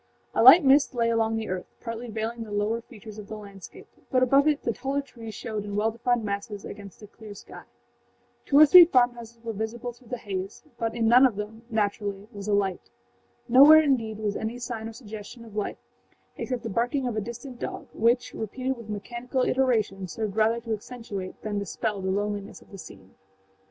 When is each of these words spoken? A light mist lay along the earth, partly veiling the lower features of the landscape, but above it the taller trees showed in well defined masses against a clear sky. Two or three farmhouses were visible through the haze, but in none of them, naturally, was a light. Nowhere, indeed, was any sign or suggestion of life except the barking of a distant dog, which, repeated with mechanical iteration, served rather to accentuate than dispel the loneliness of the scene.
A 0.33 0.41
light 0.41 0.63
mist 0.65 0.95
lay 0.95 1.11
along 1.11 1.35
the 1.37 1.47
earth, 1.47 1.67
partly 1.79 2.09
veiling 2.09 2.41
the 2.41 2.49
lower 2.51 2.81
features 2.81 3.19
of 3.19 3.27
the 3.27 3.37
landscape, 3.37 3.85
but 4.09 4.23
above 4.23 4.47
it 4.47 4.63
the 4.63 4.73
taller 4.73 4.99
trees 5.03 5.35
showed 5.35 5.63
in 5.63 5.75
well 5.75 5.91
defined 5.91 6.23
masses 6.23 6.65
against 6.65 7.03
a 7.03 7.07
clear 7.07 7.35
sky. 7.35 7.65
Two 8.43 8.57
or 8.57 8.65
three 8.65 8.83
farmhouses 8.83 9.43
were 9.43 9.53
visible 9.53 9.93
through 9.93 10.07
the 10.07 10.17
haze, 10.17 10.63
but 10.79 10.95
in 10.95 11.07
none 11.07 11.23
of 11.27 11.35
them, 11.35 11.61
naturally, 11.69 12.27
was 12.33 12.47
a 12.47 12.53
light. 12.55 12.89
Nowhere, 13.47 13.83
indeed, 13.83 14.17
was 14.17 14.35
any 14.35 14.57
sign 14.57 14.89
or 14.89 14.93
suggestion 14.93 15.45
of 15.45 15.55
life 15.55 15.77
except 16.35 16.63
the 16.63 16.69
barking 16.69 17.05
of 17.05 17.15
a 17.15 17.21
distant 17.21 17.59
dog, 17.59 17.87
which, 17.93 18.33
repeated 18.33 18.77
with 18.77 18.89
mechanical 18.89 19.43
iteration, 19.43 20.07
served 20.07 20.35
rather 20.35 20.59
to 20.61 20.73
accentuate 20.73 21.39
than 21.43 21.59
dispel 21.59 22.01
the 22.01 22.09
loneliness 22.09 22.59
of 22.59 22.71
the 22.71 22.79
scene. 22.79 23.13